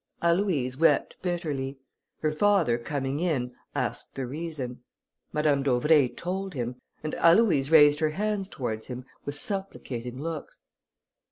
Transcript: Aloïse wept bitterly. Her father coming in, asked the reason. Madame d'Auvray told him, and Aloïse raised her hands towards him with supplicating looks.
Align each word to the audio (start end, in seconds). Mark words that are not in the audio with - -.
Aloïse 0.23 0.77
wept 0.79 1.15
bitterly. 1.21 1.77
Her 2.21 2.31
father 2.31 2.79
coming 2.79 3.19
in, 3.19 3.53
asked 3.75 4.15
the 4.15 4.25
reason. 4.25 4.81
Madame 5.31 5.61
d'Auvray 5.61 6.07
told 6.09 6.55
him, 6.55 6.77
and 7.03 7.13
Aloïse 7.19 7.69
raised 7.69 7.99
her 7.99 8.09
hands 8.09 8.49
towards 8.49 8.87
him 8.87 9.05
with 9.25 9.37
supplicating 9.37 10.19
looks. 10.19 10.61